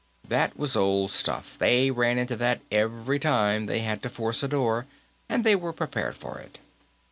That 0.27 0.57
was 0.57 0.75
old 0.75 1.11
stuff; 1.11 1.57
they 1.59 1.91
ran 1.91 2.17
into 2.17 2.35
that 2.37 2.61
every 2.71 3.19
time 3.19 3.67
they 3.67 3.81
had 3.81 4.01
to 4.01 4.09
force 4.09 4.41
a 4.41 4.47
door, 4.47 4.87
and 5.29 5.43
they 5.43 5.55
were 5.55 5.73
prepared 5.73 6.15
for 6.15 6.39
it. 6.39 6.57